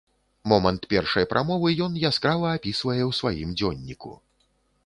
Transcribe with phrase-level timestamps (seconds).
[0.51, 4.11] Момант першай прамовы ён яскрава апісвае ў сваім дзённіку.